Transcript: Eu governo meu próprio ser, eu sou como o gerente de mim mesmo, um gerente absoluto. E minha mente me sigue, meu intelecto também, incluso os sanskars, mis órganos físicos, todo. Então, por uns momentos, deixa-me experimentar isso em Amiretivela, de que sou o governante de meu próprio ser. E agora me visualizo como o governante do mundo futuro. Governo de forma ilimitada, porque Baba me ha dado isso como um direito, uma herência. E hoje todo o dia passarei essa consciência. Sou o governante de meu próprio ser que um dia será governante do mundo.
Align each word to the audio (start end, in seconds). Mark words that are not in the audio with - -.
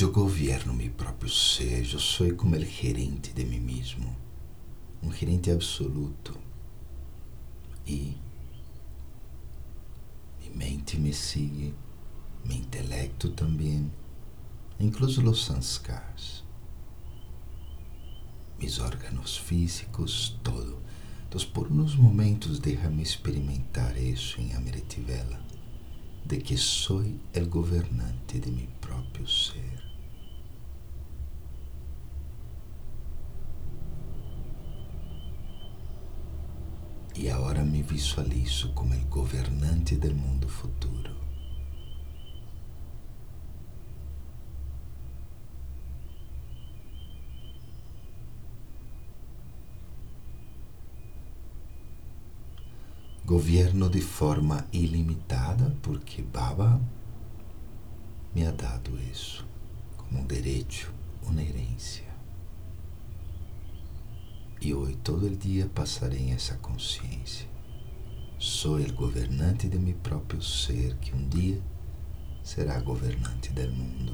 Eu 0.00 0.10
governo 0.10 0.72
meu 0.72 0.90
próprio 0.92 1.28
ser, 1.28 1.86
eu 1.92 1.98
sou 1.98 2.34
como 2.34 2.56
o 2.56 2.64
gerente 2.64 3.34
de 3.34 3.44
mim 3.44 3.60
mesmo, 3.60 4.16
um 5.02 5.12
gerente 5.12 5.50
absoluto. 5.50 6.40
E 7.86 8.16
minha 10.40 10.56
mente 10.56 10.98
me 10.98 11.12
sigue, 11.12 11.74
meu 12.46 12.56
intelecto 12.56 13.28
também, 13.32 13.92
incluso 14.78 15.22
os 15.28 15.44
sanskars, 15.44 16.44
mis 18.58 18.78
órganos 18.78 19.36
físicos, 19.36 20.40
todo. 20.42 20.78
Então, 21.28 21.46
por 21.50 21.70
uns 21.70 21.94
momentos, 21.94 22.58
deixa-me 22.58 23.02
experimentar 23.02 23.98
isso 23.98 24.40
em 24.40 24.54
Amiretivela, 24.54 25.38
de 26.24 26.38
que 26.38 26.56
sou 26.56 27.02
o 27.02 27.46
governante 27.50 28.38
de 28.38 28.50
meu 28.50 28.66
próprio 28.80 29.28
ser. 29.28 29.79
E 37.22 37.28
agora 37.28 37.62
me 37.62 37.82
visualizo 37.82 38.72
como 38.72 38.94
o 38.94 39.04
governante 39.04 39.94
do 39.94 40.10
mundo 40.14 40.48
futuro. 40.48 41.14
Governo 53.22 53.90
de 53.90 54.00
forma 54.00 54.66
ilimitada, 54.72 55.76
porque 55.82 56.22
Baba 56.22 56.80
me 58.34 58.46
ha 58.46 58.50
dado 58.50 58.98
isso 58.98 59.46
como 59.98 60.22
um 60.22 60.26
direito, 60.26 60.90
uma 61.22 61.42
herência. 61.42 62.09
E 64.62 64.74
hoje 64.74 64.94
todo 64.96 65.24
o 65.24 65.34
dia 65.34 65.70
passarei 65.74 66.32
essa 66.32 66.54
consciência. 66.56 67.48
Sou 68.38 68.78
o 68.78 68.92
governante 68.92 69.66
de 69.66 69.78
meu 69.78 69.94
próprio 69.94 70.42
ser 70.42 70.96
que 70.96 71.16
um 71.16 71.28
dia 71.30 71.62
será 72.44 72.78
governante 72.78 73.50
do 73.52 73.72
mundo. 73.72 74.09